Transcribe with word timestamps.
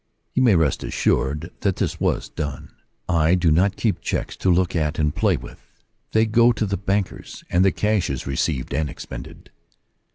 You 0.33 0.41
may 0.41 0.55
rest 0.55 0.83
assured 0.83 1.51
that 1.59 1.75
this 1.75 1.99
was 1.99 2.27
done. 2.27 2.71
I 3.07 3.35
do 3.35 3.51
not 3.51 3.75
keep 3.75 4.01
checks 4.01 4.35
to 4.37 4.49
look 4.51 4.75
at 4.75 4.97
and 4.97 5.13
play 5.13 5.37
with: 5.37 5.61
they 6.11 6.25
go 6.25 6.51
to 6.53 6.65
the 6.65 6.75
banker's, 6.75 7.43
and 7.51 7.63
the 7.63 7.71
cash 7.71 8.09
is 8.09 8.25
received 8.25 8.73
and 8.73 8.89
expended. 8.89 9.51